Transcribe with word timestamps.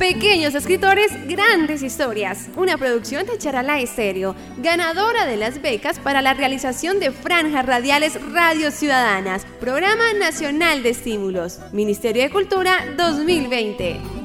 Pequeños 0.00 0.54
escritores, 0.54 1.12
grandes 1.28 1.82
historias. 1.82 2.48
Una 2.56 2.78
producción 2.78 3.26
de 3.26 3.36
Charalá 3.36 3.80
Estéreo, 3.80 4.34
ganadora 4.56 5.26
de 5.26 5.36
las 5.36 5.60
becas 5.60 5.98
para 5.98 6.22
la 6.22 6.32
realización 6.32 7.00
de 7.00 7.10
franjas 7.10 7.66
radiales 7.66 8.18
Radio 8.32 8.70
Ciudadanas, 8.70 9.44
Programa 9.60 10.14
Nacional 10.18 10.82
de 10.82 10.88
Estímulos, 10.88 11.58
Ministerio 11.72 12.22
de 12.22 12.30
Cultura 12.30 12.78
2020. 12.96 14.19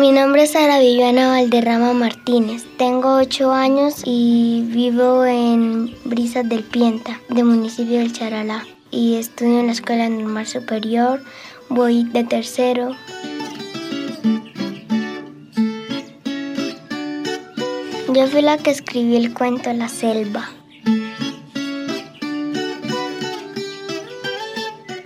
Mi 0.00 0.12
nombre 0.12 0.44
es 0.44 0.52
Sara 0.52 0.78
Viviana 0.78 1.28
Valderrama 1.28 1.92
Martínez. 1.92 2.64
Tengo 2.78 3.16
8 3.16 3.52
años 3.52 4.00
y 4.06 4.62
vivo 4.68 5.26
en 5.26 5.94
Brisas 6.06 6.48
del 6.48 6.62
Pienta, 6.62 7.20
del 7.28 7.44
municipio 7.44 7.98
del 7.98 8.10
Charalá. 8.10 8.66
Y 8.90 9.16
estudio 9.16 9.60
en 9.60 9.66
la 9.66 9.72
Escuela 9.72 10.08
Normal 10.08 10.46
Superior. 10.46 11.22
Voy 11.68 12.04
de 12.04 12.24
tercero. 12.24 12.96
Yo 18.14 18.26
fui 18.28 18.40
la 18.40 18.56
que 18.56 18.70
escribí 18.70 19.16
el 19.16 19.34
cuento 19.34 19.70
La 19.74 19.90
Selva. 19.90 20.48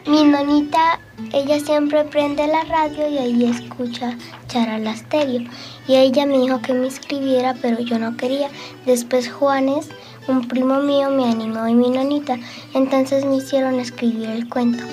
Mi 0.06 0.22
nonita, 0.22 1.00
ella 1.34 1.59
siempre 1.59 2.05
prende 2.05 2.47
la 2.47 2.62
radio 2.62 3.09
y 3.09 3.19
ahí 3.19 3.45
escucha 3.45 4.16
Charalasterio. 4.47 5.51
Y 5.88 5.97
ella 5.97 6.27
me 6.27 6.38
dijo 6.38 6.61
que 6.62 6.73
me 6.73 6.87
escribiera, 6.87 7.55
pero 7.61 7.80
yo 7.80 7.98
no 7.98 8.16
quería. 8.16 8.48
Después 8.87 9.29
Juanes, 9.29 9.89
un 10.28 10.47
primo 10.47 10.78
mío, 10.78 11.11
me 11.11 11.25
animó 11.25 11.66
y 11.66 11.75
mi 11.75 11.91
nonita. 11.91 12.39
Entonces 12.73 13.25
me 13.25 13.36
hicieron 13.36 13.81
escribir 13.81 14.31
el 14.31 14.48
cuento. 14.48 14.84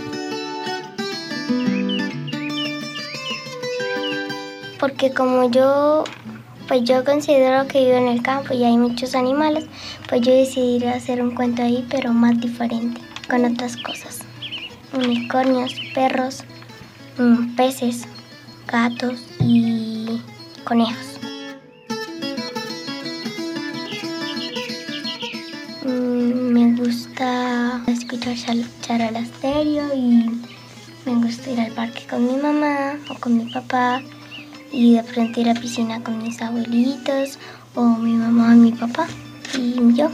Porque 4.79 5.13
como 5.13 5.51
yo, 5.51 6.05
pues 6.67 6.83
yo 6.85 7.03
considero 7.03 7.67
que 7.67 7.85
vivo 7.85 7.97
en 7.97 8.07
el 8.07 8.23
campo 8.23 8.55
y 8.55 8.63
hay 8.63 8.77
muchos 8.77 9.13
animales, 9.13 9.65
pues 10.09 10.21
yo 10.21 10.33
decidí 10.33 10.83
hacer 10.87 11.21
un 11.21 11.35
cuento 11.35 11.61
ahí, 11.61 11.85
pero 11.87 12.11
más 12.13 12.41
diferente, 12.41 12.99
con 13.29 13.45
otras 13.45 13.77
cosas 13.77 14.25
unicornios, 14.93 15.73
perros, 15.93 16.43
mm, 17.17 17.55
peces, 17.55 18.07
gatos 18.67 19.25
y 19.39 20.21
conejos. 20.63 21.19
Mm, 25.83 26.53
me 26.53 26.75
gusta 26.75 27.81
escuchar 27.87 28.35
charalasterio 28.81 29.93
y 29.95 30.41
me 31.05 31.15
gusta 31.15 31.49
ir 31.49 31.59
al 31.59 31.71
parque 31.71 32.05
con 32.09 32.25
mi 32.25 32.41
mamá 32.41 32.97
o 33.09 33.15
con 33.15 33.37
mi 33.37 33.51
papá 33.51 34.01
y 34.71 34.95
de 34.95 35.03
frente 35.03 35.41
ir 35.41 35.49
a 35.49 35.53
la 35.53 35.59
piscina 35.59 36.03
con 36.03 36.21
mis 36.21 36.41
abuelitos 36.41 37.39
o 37.75 37.83
mi 37.83 38.13
mamá 38.13 38.55
y 38.55 38.59
mi 38.59 38.71
papá 38.71 39.07
y 39.57 39.93
yo. 39.93 40.09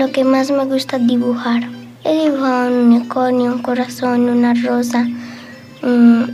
Lo 0.00 0.10
que 0.12 0.24
más 0.24 0.50
me 0.50 0.64
gusta 0.64 0.98
dibujar. 0.98 1.68
He 2.04 2.24
dibujado 2.24 2.68
un 2.68 2.86
unicornio, 2.86 3.52
un 3.52 3.60
corazón, 3.60 4.30
una 4.30 4.54
rosa, 4.54 5.06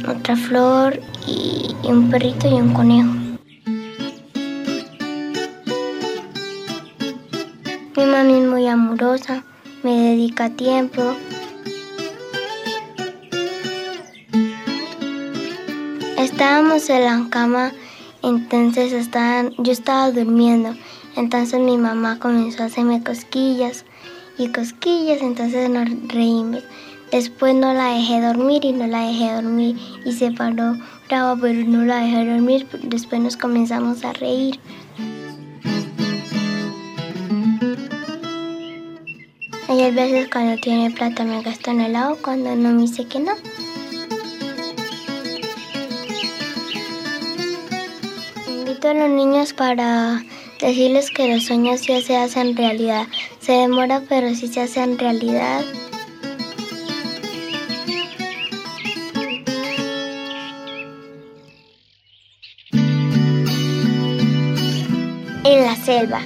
otra 0.09 0.37
flor 0.37 1.01
y, 1.27 1.75
un 1.83 2.09
perrito 2.09 2.47
y 2.47 2.61
un 2.61 2.73
conejo. 2.73 3.13
Mi 7.97 8.05
mami 8.05 8.35
es 8.35 8.47
muy 8.47 8.69
amorosa, 8.69 9.43
me 9.83 10.01
dedica 10.11 10.49
tiempo. 10.49 11.03
Estábamos 16.17 16.89
en 16.89 17.05
la 17.05 17.27
cama, 17.31 17.73
entonces 18.23 18.93
yo 18.93 19.73
estaba 19.73 20.13
durmiendo 20.13 20.73
entonces 21.17 21.61
mi 21.61 21.79
mamá 21.79 22.19
comenzó 22.19 22.63
a 22.63 22.67
hacerme 22.67 23.03
cosquillas 23.03 23.85
y 24.39 24.49
cosquillas, 24.49 25.23
entonces 25.23 25.71
nos 25.71 25.89
reímos. 26.09 26.63
Después 27.11 27.55
no 27.55 27.73
la 27.73 27.95
dejé 27.95 28.21
dormir 28.21 28.65
y 28.65 28.73
no 28.73 28.87
la 28.87 29.07
dejé 29.07 29.33
dormir 29.33 29.77
y 30.05 30.13
se 30.13 30.33
paró 30.33 30.77
brava, 31.09 31.37
pero 31.41 31.67
no 31.67 31.85
la 31.85 32.01
dejé 32.01 32.27
dormir. 32.27 32.67
Después 32.83 33.21
nos 33.21 33.37
comenzamos 33.37 34.05
a 34.05 34.13
reír. 34.13 34.61
Hay 39.69 39.91
veces 39.91 40.29
cuando 40.31 40.61
tiene 40.61 40.91
plata 40.91 41.25
me 41.25 41.43
gasta 41.43 41.71
en 41.71 41.81
helado, 41.81 42.19
cuando 42.23 42.55
no 42.55 42.73
me 42.73 42.83
dice 42.83 43.07
que 43.07 43.21
no. 43.21 43.33
Invito 48.49 48.89
a 48.89 48.95
los 48.95 49.11
niños 49.11 49.53
para 49.53 50.23
Decirles 50.61 51.11
que 51.11 51.29
los 51.29 51.45
sueños 51.45 51.83
ya 51.87 52.01
se 52.01 52.17
hacen 52.17 52.57
realidad. 52.57 53.07
Se 53.41 53.53
demora, 53.53 54.03
pero 54.09 54.35
sí 54.35 54.49
se 54.49 54.63
hacen 54.63 54.99
realidad. 54.99 55.63
En 65.45 65.63
la 65.63 65.77
selva. 65.77 66.21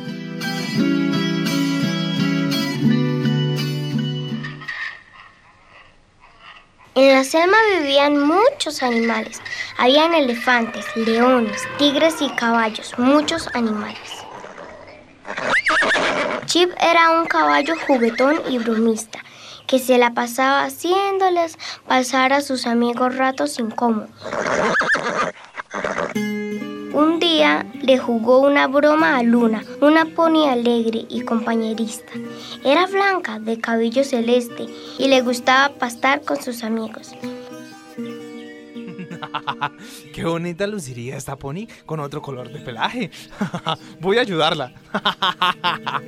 En 6.95 7.13
la 7.13 7.25
selva 7.25 7.57
vivían 7.81 8.27
muchos 8.27 8.83
animales. 8.83 9.41
Habían 9.81 10.13
elefantes, 10.13 10.85
leones, 10.95 11.63
tigres 11.79 12.21
y 12.21 12.29
caballos, 12.29 12.93
muchos 12.99 13.49
animales. 13.55 14.27
Chip 16.45 16.71
era 16.79 17.19
un 17.19 17.25
caballo 17.25 17.73
juguetón 17.87 18.43
y 18.51 18.59
bromista 18.59 19.21
que 19.67 19.79
se 19.79 19.97
la 19.97 20.13
pasaba 20.13 20.65
haciéndoles 20.65 21.57
pasar 21.89 22.35
a 22.35 22.43
sus 22.43 22.67
amigos 22.67 23.17
ratos 23.17 23.59
incómodos. 23.59 24.11
Un 26.93 27.19
día 27.19 27.65
le 27.81 27.97
jugó 27.97 28.41
una 28.41 28.67
broma 28.67 29.17
a 29.17 29.23
Luna, 29.23 29.65
una 29.81 30.05
pony 30.05 30.47
alegre 30.47 31.07
y 31.09 31.23
compañerista. 31.23 32.13
Era 32.65 32.87
blanca, 32.87 33.39
de 33.39 33.59
cabello 33.59 34.05
celeste, 34.05 34.67
y 34.99 35.09
le 35.09 35.23
gustaba 35.23 35.73
pastar 35.79 36.21
con 36.21 36.43
sus 36.43 36.65
amigos. 36.65 37.15
Qué 40.15 40.25
bonita 40.25 40.67
luciría 40.67 41.17
esta 41.17 41.37
pony 41.37 41.67
con 41.87 42.01
otro 42.01 42.23
color 42.23 42.51
de 42.51 42.61
pelaje. 42.61 43.11
Voy 44.01 44.19
a 44.19 44.23
ayudarla. 44.23 44.73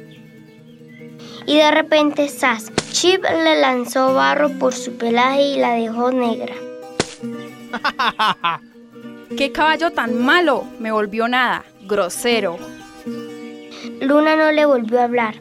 y 1.46 1.56
de 1.56 1.70
repente, 1.70 2.28
¡zas! 2.28 2.72
Chip 2.92 3.22
le 3.22 3.60
lanzó 3.60 4.14
barro 4.14 4.50
por 4.58 4.74
su 4.74 4.96
pelaje 4.96 5.42
y 5.42 5.58
la 5.58 5.74
dejó 5.74 6.10
negra. 6.10 6.54
¡Qué 9.36 9.50
caballo 9.52 9.90
tan 9.90 10.22
malo! 10.22 10.64
Me 10.78 10.92
volvió 10.92 11.26
nada, 11.28 11.64
grosero. 11.82 12.58
Luna 14.00 14.36
no 14.36 14.52
le 14.52 14.64
volvió 14.66 15.00
a 15.00 15.04
hablar. 15.04 15.36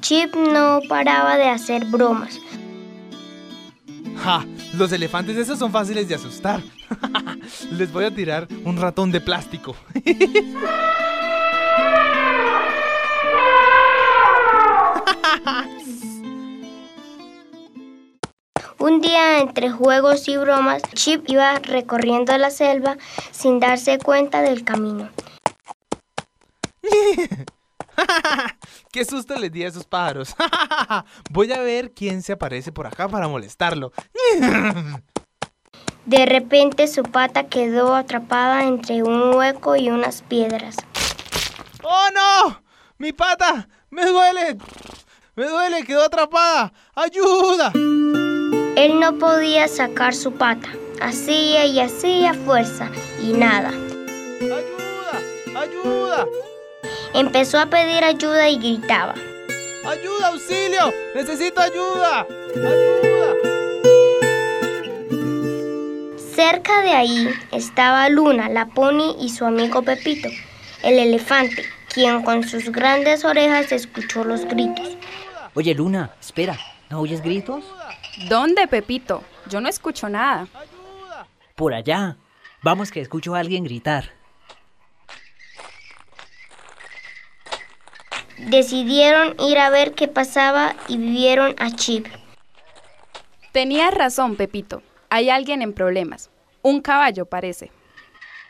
Chip 0.00 0.34
no 0.34 0.80
paraba 0.88 1.36
de 1.36 1.48
hacer 1.48 1.84
bromas. 1.86 2.38
¡Ja! 4.28 4.44
Los 4.74 4.92
elefantes 4.92 5.38
esos 5.38 5.58
son 5.58 5.72
fáciles 5.72 6.06
de 6.06 6.14
asustar. 6.14 6.60
Les 7.72 7.90
voy 7.90 8.04
a 8.04 8.14
tirar 8.14 8.46
un 8.62 8.76
ratón 8.76 9.10
de 9.10 9.22
plástico. 9.22 9.74
Un 18.78 19.00
día 19.00 19.38
entre 19.38 19.70
juegos 19.70 20.28
y 20.28 20.36
bromas, 20.36 20.82
Chip 20.92 21.24
iba 21.28 21.58
recorriendo 21.60 22.36
la 22.36 22.50
selva 22.50 22.98
sin 23.30 23.60
darse 23.60 23.98
cuenta 23.98 24.42
del 24.42 24.62
camino. 24.62 25.08
¡Qué 28.92 29.04
susto 29.04 29.36
les 29.38 29.52
di 29.52 29.64
a 29.64 29.68
esos 29.68 29.84
pájaros! 29.84 30.34
Voy 31.30 31.52
a 31.52 31.60
ver 31.60 31.92
quién 31.92 32.22
se 32.22 32.32
aparece 32.32 32.72
por 32.72 32.86
acá 32.86 33.08
para 33.08 33.28
molestarlo. 33.28 33.92
De 36.06 36.24
repente 36.24 36.88
su 36.88 37.02
pata 37.02 37.48
quedó 37.48 37.94
atrapada 37.94 38.64
entre 38.64 39.02
un 39.02 39.34
hueco 39.34 39.76
y 39.76 39.90
unas 39.90 40.22
piedras. 40.22 40.76
¡Oh 41.82 42.08
no! 42.14 42.62
¡Mi 42.96 43.12
pata! 43.12 43.68
¡Me 43.90 44.06
duele! 44.06 44.56
¡Me 45.36 45.46
duele! 45.46 45.84
¡Quedó 45.84 46.04
atrapada! 46.04 46.72
¡Ayuda! 46.94 47.72
Él 47.74 48.98
no 49.00 49.18
podía 49.18 49.68
sacar 49.68 50.14
su 50.14 50.32
pata. 50.32 50.68
hacía 51.00 51.66
y 51.66 51.78
hacía 51.78 52.32
fuerza 52.34 52.90
y 53.22 53.34
nada. 53.34 53.70
¡Ayuda! 54.40 55.60
¡Ayuda! 55.60 56.26
Empezó 57.14 57.58
a 57.58 57.66
pedir 57.66 58.04
ayuda 58.04 58.48
y 58.48 58.58
gritaba. 58.58 59.14
¡Ayuda, 59.84 60.28
auxilio! 60.28 60.92
¡Necesito 61.14 61.60
ayuda! 61.60 62.26
¡Ayuda! 62.54 63.34
Cerca 66.34 66.82
de 66.82 66.90
ahí 66.90 67.28
estaba 67.50 68.08
Luna, 68.08 68.48
la 68.48 68.66
pony 68.66 69.16
y 69.20 69.30
su 69.30 69.44
amigo 69.44 69.82
Pepito, 69.82 70.28
el 70.82 70.98
elefante, 70.98 71.64
quien 71.92 72.22
con 72.22 72.46
sus 72.46 72.70
grandes 72.70 73.24
orejas 73.24 73.72
escuchó 73.72 74.22
los 74.24 74.44
gritos. 74.44 74.96
Oye, 75.54 75.74
Luna, 75.74 76.12
espera, 76.20 76.58
¿no 76.90 77.00
oyes 77.00 77.22
gritos? 77.22 77.64
¿Dónde, 78.28 78.68
Pepito? 78.68 79.24
Yo 79.48 79.60
no 79.60 79.68
escucho 79.68 80.08
nada. 80.08 80.46
Por 81.56 81.74
allá. 81.74 82.16
Vamos 82.62 82.90
que 82.92 83.00
escucho 83.00 83.34
a 83.34 83.40
alguien 83.40 83.64
gritar. 83.64 84.17
Decidieron 88.46 89.34
ir 89.40 89.58
a 89.58 89.70
ver 89.70 89.94
qué 89.94 90.08
pasaba 90.08 90.74
y 90.86 90.96
vieron 90.96 91.54
a 91.58 91.70
Chip. 91.70 92.06
Tenías 93.52 93.92
razón, 93.92 94.36
Pepito. 94.36 94.82
Hay 95.10 95.30
alguien 95.30 95.62
en 95.62 95.72
problemas. 95.72 96.30
Un 96.62 96.80
caballo 96.80 97.26
parece. 97.26 97.70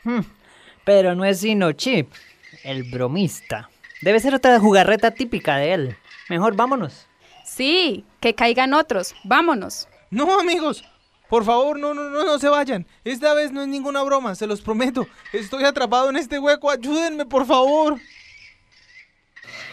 Hmm, 0.03 0.21
pero 0.85 1.15
no 1.15 1.25
es 1.25 1.39
sino 1.39 1.71
Chip, 1.71 2.11
el 2.63 2.83
bromista. 2.83 3.69
Debe 4.01 4.19
ser 4.19 4.35
otra 4.35 4.59
jugarreta 4.59 5.11
típica 5.11 5.57
de 5.57 5.73
él. 5.73 5.97
Mejor 6.29 6.55
vámonos. 6.55 7.07
Sí, 7.43 8.05
que 8.19 8.35
caigan 8.35 8.73
otros. 8.73 9.15
Vámonos. 9.23 9.87
No, 10.11 10.39
amigos. 10.39 10.83
Por 11.29 11.45
favor, 11.45 11.79
no, 11.79 11.93
no, 11.93 12.09
no, 12.09 12.23
no 12.23 12.39
se 12.39 12.49
vayan. 12.49 12.87
Esta 13.03 13.33
vez 13.33 13.51
no 13.51 13.61
es 13.61 13.67
ninguna 13.67 14.01
broma, 14.03 14.35
se 14.35 14.47
los 14.47 14.61
prometo. 14.61 15.07
Estoy 15.33 15.63
atrapado 15.63 16.09
en 16.09 16.17
este 16.17 16.39
hueco. 16.39 16.71
Ayúdenme, 16.71 17.25
por 17.25 17.45
favor. 17.45 17.99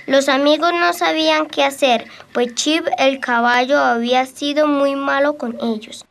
Los 0.06 0.28
amigos 0.28 0.72
no 0.72 0.92
sabían 0.92 1.46
qué 1.46 1.64
hacer, 1.64 2.06
pues 2.32 2.54
Chip 2.54 2.86
el 2.98 3.20
caballo 3.20 3.78
había 3.78 4.24
sido 4.26 4.68
muy 4.68 4.94
malo 4.94 5.36
con 5.36 5.58
ellos. 5.60 6.04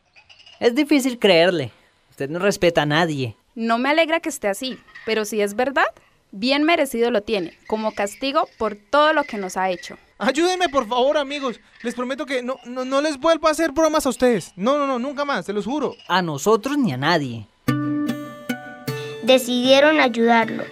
Es 0.60 0.74
difícil 0.74 1.18
creerle. 1.18 1.72
Usted 2.10 2.30
no 2.30 2.38
respeta 2.38 2.82
a 2.82 2.86
nadie. 2.86 3.36
No 3.54 3.78
me 3.78 3.90
alegra 3.90 4.20
que 4.20 4.28
esté 4.28 4.48
así, 4.48 4.78
pero 5.04 5.24
si 5.24 5.40
es 5.40 5.54
verdad, 5.54 5.86
bien 6.30 6.64
merecido 6.64 7.10
lo 7.10 7.22
tiene, 7.22 7.56
como 7.66 7.92
castigo 7.92 8.48
por 8.58 8.76
todo 8.76 9.12
lo 9.12 9.24
que 9.24 9.38
nos 9.38 9.56
ha 9.56 9.70
hecho. 9.70 9.96
Ayúdenme, 10.18 10.68
por 10.70 10.88
favor, 10.88 11.18
amigos. 11.18 11.60
Les 11.82 11.94
prometo 11.94 12.24
que 12.24 12.42
no, 12.42 12.56
no, 12.64 12.84
no 12.84 13.02
les 13.02 13.18
vuelvo 13.18 13.48
a 13.48 13.50
hacer 13.50 13.72
bromas 13.72 14.06
a 14.06 14.08
ustedes. 14.08 14.52
No, 14.56 14.78
no, 14.78 14.86
no, 14.86 14.98
nunca 14.98 15.24
más, 15.24 15.44
se 15.44 15.52
los 15.52 15.66
juro. 15.66 15.94
A 16.08 16.22
nosotros 16.22 16.78
ni 16.78 16.92
a 16.92 16.96
nadie. 16.96 17.46
Decidieron 19.22 20.00
ayudarlo. 20.00 20.64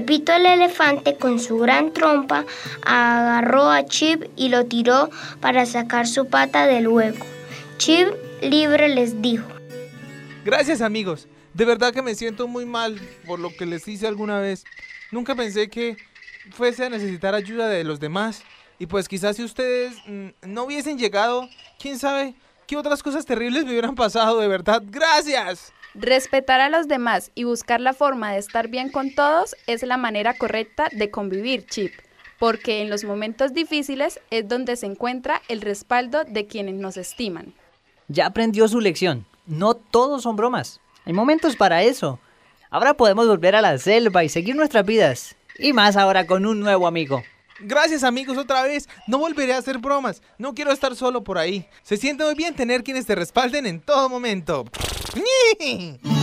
Pepito 0.00 0.32
el 0.32 0.46
elefante 0.46 1.16
con 1.16 1.38
su 1.38 1.58
gran 1.58 1.92
trompa 1.92 2.46
agarró 2.86 3.70
a 3.70 3.84
Chip 3.84 4.24
y 4.34 4.48
lo 4.48 4.64
tiró 4.64 5.10
para 5.42 5.66
sacar 5.66 6.06
su 6.06 6.26
pata 6.26 6.66
del 6.66 6.88
hueco. 6.88 7.26
Chip 7.76 8.08
libre 8.40 8.88
les 8.88 9.20
dijo. 9.20 9.46
Gracias 10.42 10.80
amigos. 10.80 11.28
De 11.52 11.66
verdad 11.66 11.92
que 11.92 12.00
me 12.00 12.14
siento 12.14 12.48
muy 12.48 12.64
mal 12.64 12.98
por 13.26 13.40
lo 13.40 13.50
que 13.54 13.66
les 13.66 13.86
hice 13.88 14.06
alguna 14.06 14.40
vez. 14.40 14.64
Nunca 15.12 15.34
pensé 15.34 15.68
que 15.68 15.98
fuese 16.50 16.86
a 16.86 16.88
necesitar 16.88 17.34
ayuda 17.34 17.68
de 17.68 17.84
los 17.84 18.00
demás. 18.00 18.42
Y 18.78 18.86
pues 18.86 19.06
quizás 19.06 19.36
si 19.36 19.44
ustedes 19.44 19.92
mm, 20.06 20.28
no 20.46 20.64
hubiesen 20.64 20.98
llegado, 20.98 21.46
quién 21.78 21.98
sabe 21.98 22.34
qué 22.66 22.78
otras 22.78 23.02
cosas 23.02 23.26
terribles 23.26 23.66
me 23.66 23.72
hubieran 23.72 23.96
pasado, 23.96 24.40
de 24.40 24.48
verdad. 24.48 24.82
Gracias. 24.82 25.74
Respetar 25.94 26.60
a 26.60 26.68
los 26.68 26.86
demás 26.86 27.32
y 27.34 27.44
buscar 27.44 27.80
la 27.80 27.92
forma 27.92 28.32
de 28.32 28.38
estar 28.38 28.68
bien 28.68 28.90
con 28.90 29.12
todos 29.12 29.56
es 29.66 29.82
la 29.82 29.96
manera 29.96 30.34
correcta 30.34 30.88
de 30.92 31.10
convivir, 31.10 31.66
Chip, 31.66 31.92
porque 32.38 32.80
en 32.80 32.90
los 32.90 33.02
momentos 33.02 33.54
difíciles 33.54 34.20
es 34.30 34.46
donde 34.46 34.76
se 34.76 34.86
encuentra 34.86 35.42
el 35.48 35.60
respaldo 35.60 36.22
de 36.24 36.46
quienes 36.46 36.76
nos 36.76 36.96
estiman. 36.96 37.54
Ya 38.06 38.26
aprendió 38.26 38.68
su 38.68 38.80
lección. 38.80 39.26
No 39.46 39.74
todos 39.74 40.22
son 40.22 40.36
bromas. 40.36 40.80
Hay 41.06 41.12
momentos 41.12 41.56
para 41.56 41.82
eso. 41.82 42.20
Ahora 42.70 42.94
podemos 42.94 43.26
volver 43.26 43.56
a 43.56 43.60
la 43.60 43.76
selva 43.78 44.22
y 44.22 44.28
seguir 44.28 44.54
nuestras 44.54 44.86
vidas. 44.86 45.34
Y 45.58 45.72
más 45.72 45.96
ahora 45.96 46.24
con 46.24 46.46
un 46.46 46.60
nuevo 46.60 46.86
amigo. 46.86 47.20
Gracias 47.58 48.04
amigos 48.04 48.38
otra 48.38 48.62
vez. 48.62 48.88
No 49.08 49.18
volveré 49.18 49.54
a 49.54 49.58
hacer 49.58 49.78
bromas. 49.78 50.22
No 50.38 50.54
quiero 50.54 50.70
estar 50.70 50.94
solo 50.94 51.24
por 51.24 51.36
ahí. 51.36 51.66
Se 51.82 51.96
siente 51.96 52.24
muy 52.24 52.36
bien 52.36 52.54
tener 52.54 52.84
quienes 52.84 53.06
te 53.06 53.16
respalden 53.16 53.66
en 53.66 53.80
todo 53.80 54.08
momento. 54.08 54.66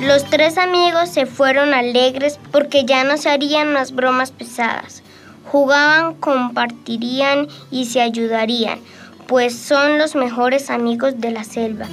Los 0.00 0.24
tres 0.24 0.58
amigos 0.58 1.08
se 1.08 1.26
fueron 1.26 1.72
alegres 1.72 2.40
porque 2.50 2.84
ya 2.84 3.04
no 3.04 3.16
se 3.16 3.30
harían 3.30 3.72
las 3.72 3.92
bromas 3.92 4.32
pesadas. 4.32 5.02
Jugaban, 5.50 6.14
compartirían 6.14 7.46
y 7.70 7.86
se 7.86 8.00
ayudarían, 8.00 8.80
pues 9.26 9.56
son 9.56 9.98
los 9.98 10.14
mejores 10.14 10.70
amigos 10.70 11.20
de 11.20 11.30
la 11.30 11.44
selva. 11.44 11.86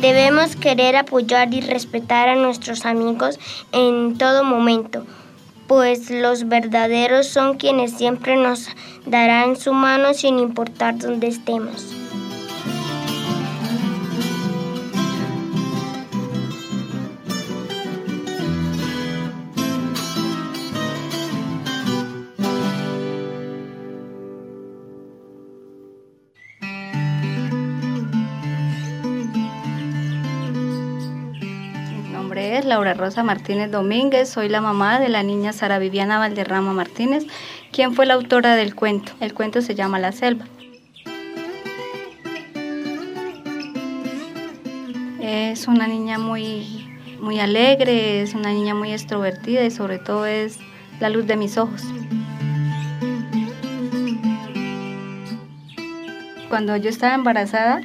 Debemos 0.00 0.56
querer 0.56 0.96
apoyar 0.96 1.52
y 1.52 1.60
respetar 1.60 2.28
a 2.28 2.36
nuestros 2.36 2.86
amigos 2.86 3.38
en 3.72 4.16
todo 4.18 4.44
momento, 4.44 5.04
pues 5.66 6.10
los 6.10 6.48
verdaderos 6.48 7.26
son 7.26 7.56
quienes 7.56 7.92
siempre 7.92 8.36
nos 8.36 8.68
darán 9.06 9.56
su 9.56 9.72
mano 9.72 10.14
sin 10.14 10.38
importar 10.38 10.98
dónde 10.98 11.28
estemos. 11.28 12.05
Laura 32.66 32.94
Rosa 32.94 33.22
Martínez 33.22 33.70
Domínguez, 33.70 34.28
soy 34.28 34.48
la 34.48 34.60
mamá 34.60 34.98
de 34.98 35.08
la 35.08 35.22
niña 35.22 35.52
Sara 35.52 35.78
Viviana 35.78 36.18
Valderrama 36.18 36.72
Martínez, 36.72 37.24
quien 37.72 37.94
fue 37.94 38.06
la 38.06 38.14
autora 38.14 38.56
del 38.56 38.74
cuento. 38.74 39.12
El 39.20 39.34
cuento 39.34 39.62
se 39.62 39.76
llama 39.76 40.00
La 40.00 40.10
Selva. 40.10 40.44
Es 45.20 45.68
una 45.68 45.86
niña 45.86 46.18
muy, 46.18 46.88
muy 47.20 47.38
alegre, 47.38 48.22
es 48.22 48.34
una 48.34 48.52
niña 48.52 48.74
muy 48.74 48.92
extrovertida 48.92 49.64
y 49.64 49.70
sobre 49.70 49.98
todo 49.98 50.26
es 50.26 50.58
la 50.98 51.08
luz 51.08 51.26
de 51.26 51.36
mis 51.36 51.56
ojos. 51.58 51.82
Cuando 56.48 56.76
yo 56.76 56.90
estaba 56.90 57.14
embarazada, 57.14 57.80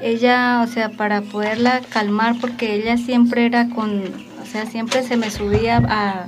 ella, 0.00 0.62
o 0.62 0.66
sea, 0.66 0.90
para 0.90 1.22
poderla 1.22 1.80
calmar, 1.90 2.36
porque 2.40 2.74
ella 2.74 2.96
siempre 2.96 3.46
era 3.46 3.68
con, 3.68 4.02
o 4.42 4.46
sea, 4.46 4.66
siempre 4.66 5.02
se 5.02 5.16
me 5.16 5.30
subía 5.30 5.82
a 5.88 6.26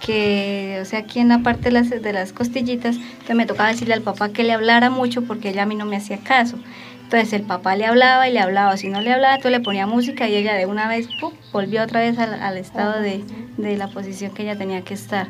que, 0.00 0.78
o 0.82 0.84
sea, 0.84 1.00
aquí 1.00 1.20
en 1.20 1.28
la 1.28 1.38
parte 1.40 1.64
de 1.64 1.72
las, 1.72 1.90
de 1.90 2.12
las 2.12 2.32
costillitas, 2.32 2.96
entonces 2.96 3.36
me 3.36 3.46
tocaba 3.46 3.68
decirle 3.68 3.94
al 3.94 4.02
papá 4.02 4.30
que 4.30 4.42
le 4.42 4.52
hablara 4.52 4.90
mucho 4.90 5.22
porque 5.22 5.50
ella 5.50 5.62
a 5.62 5.66
mí 5.66 5.76
no 5.76 5.84
me 5.84 5.96
hacía 5.96 6.18
caso. 6.18 6.58
Entonces 7.04 7.34
el 7.34 7.42
papá 7.42 7.76
le 7.76 7.84
hablaba 7.84 8.26
y 8.28 8.32
le 8.32 8.40
hablaba, 8.40 8.76
si 8.78 8.88
no 8.88 9.02
le 9.02 9.12
hablaba, 9.12 9.38
tú 9.38 9.50
le 9.50 9.60
ponía 9.60 9.86
música 9.86 10.28
y 10.28 10.34
ella 10.34 10.54
de 10.54 10.64
una 10.64 10.88
vez 10.88 11.08
¡pum! 11.20 11.34
volvió 11.52 11.82
otra 11.82 12.00
vez 12.00 12.18
al, 12.18 12.32
al 12.34 12.56
estado 12.56 13.00
de, 13.00 13.22
de 13.58 13.76
la 13.76 13.88
posición 13.88 14.32
que 14.32 14.44
ella 14.44 14.56
tenía 14.56 14.82
que 14.82 14.94
estar. 14.94 15.28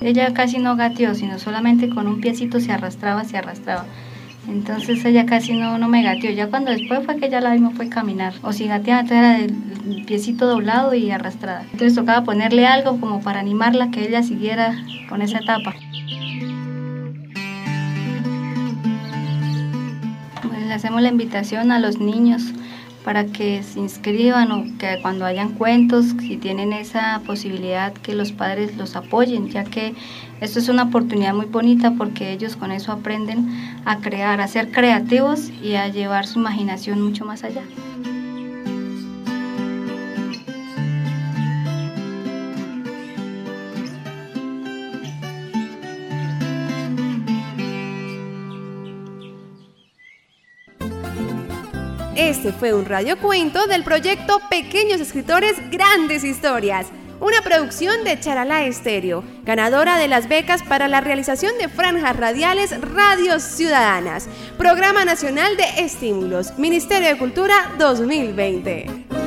Ella 0.00 0.34
casi 0.34 0.58
no 0.58 0.76
gateó, 0.76 1.14
sino 1.14 1.38
solamente 1.38 1.88
con 1.88 2.08
un 2.08 2.20
piecito 2.20 2.58
se 2.58 2.72
arrastraba, 2.72 3.24
se 3.24 3.38
arrastraba. 3.38 3.86
Entonces 4.48 5.04
ella 5.04 5.26
casi 5.26 5.54
no, 5.54 5.78
no 5.78 5.88
me 5.88 6.02
gateó. 6.02 6.30
Ya 6.30 6.48
cuando 6.48 6.70
después 6.70 7.04
fue 7.04 7.16
que 7.16 7.28
ya 7.28 7.40
la 7.40 7.52
vimos 7.52 7.74
fue 7.74 7.88
caminar. 7.88 8.34
O 8.42 8.52
si 8.52 8.66
gateaba, 8.66 9.00
entonces 9.00 9.18
era 9.18 9.38
del 9.38 10.04
piecito 10.04 10.46
doblado 10.46 10.94
y 10.94 11.10
arrastrada. 11.10 11.62
Entonces 11.64 11.94
tocaba 11.94 12.24
ponerle 12.24 12.66
algo 12.66 13.00
como 13.00 13.20
para 13.20 13.40
animarla 13.40 13.90
que 13.90 14.06
ella 14.06 14.22
siguiera 14.22 14.74
con 15.08 15.22
esa 15.22 15.38
etapa. 15.38 15.74
Pues 20.42 20.66
le 20.66 20.72
hacemos 20.72 21.02
la 21.02 21.08
invitación 21.08 21.72
a 21.72 21.78
los 21.78 21.98
niños 21.98 22.52
para 23.06 23.26
que 23.26 23.62
se 23.62 23.78
inscriban 23.78 24.50
o 24.50 24.64
que 24.78 24.98
cuando 25.00 25.24
hayan 25.26 25.52
cuentos, 25.52 26.06
si 26.18 26.38
tienen 26.38 26.72
esa 26.72 27.22
posibilidad, 27.24 27.92
que 27.92 28.16
los 28.16 28.32
padres 28.32 28.76
los 28.76 28.96
apoyen, 28.96 29.48
ya 29.48 29.62
que 29.62 29.94
esto 30.40 30.58
es 30.58 30.68
una 30.68 30.82
oportunidad 30.82 31.32
muy 31.32 31.46
bonita 31.46 31.92
porque 31.96 32.32
ellos 32.32 32.56
con 32.56 32.72
eso 32.72 32.90
aprenden 32.90 33.46
a 33.84 33.98
crear, 34.00 34.40
a 34.40 34.48
ser 34.48 34.72
creativos 34.72 35.50
y 35.62 35.76
a 35.76 35.86
llevar 35.86 36.26
su 36.26 36.40
imaginación 36.40 37.00
mucho 37.00 37.24
más 37.24 37.44
allá. 37.44 37.62
Este 52.36 52.52
fue 52.52 52.74
un 52.74 52.84
radiocuento 52.84 53.66
del 53.66 53.82
proyecto 53.82 54.42
Pequeños 54.50 55.00
Escritores 55.00 55.54
Grandes 55.70 56.22
Historias, 56.22 56.88
una 57.18 57.40
producción 57.40 58.04
de 58.04 58.20
Charalá 58.20 58.62
Estéreo, 58.66 59.24
ganadora 59.42 59.96
de 59.96 60.06
las 60.06 60.28
becas 60.28 60.62
para 60.62 60.86
la 60.86 61.00
realización 61.00 61.56
de 61.58 61.68
franjas 61.68 62.14
radiales 62.14 62.78
Radios 62.78 63.42
Ciudadanas, 63.42 64.28
Programa 64.58 65.06
Nacional 65.06 65.56
de 65.56 65.82
Estímulos, 65.82 66.58
Ministerio 66.58 67.08
de 67.08 67.16
Cultura 67.16 67.54
2020. 67.78 69.25